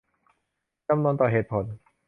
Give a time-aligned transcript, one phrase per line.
[0.87, 1.65] จำนนต่อเหตุผล